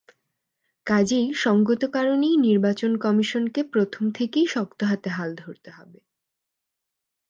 [0.87, 5.99] কাজেই সংগত কারণেই নির্বাচন কমিশনকে প্রথম থেকেই শক্ত হাতে হাল ধরতে হবে।